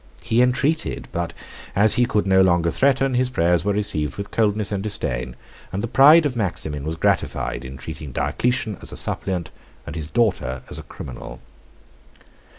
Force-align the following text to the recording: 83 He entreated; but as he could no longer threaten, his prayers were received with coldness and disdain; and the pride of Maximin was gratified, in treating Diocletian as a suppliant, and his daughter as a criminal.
83 0.21 0.35
He 0.37 0.41
entreated; 0.41 1.07
but 1.11 1.31
as 1.75 1.93
he 1.93 2.07
could 2.07 2.25
no 2.25 2.41
longer 2.41 2.71
threaten, 2.71 3.13
his 3.13 3.29
prayers 3.29 3.63
were 3.63 3.71
received 3.71 4.15
with 4.17 4.31
coldness 4.31 4.71
and 4.71 4.81
disdain; 4.81 5.35
and 5.71 5.83
the 5.83 5.87
pride 5.87 6.25
of 6.25 6.35
Maximin 6.35 6.83
was 6.85 6.95
gratified, 6.95 7.63
in 7.63 7.77
treating 7.77 8.11
Diocletian 8.11 8.79
as 8.81 8.91
a 8.91 8.97
suppliant, 8.97 9.51
and 9.85 9.95
his 9.95 10.07
daughter 10.07 10.63
as 10.71 10.79
a 10.79 10.89
criminal. 10.89 11.39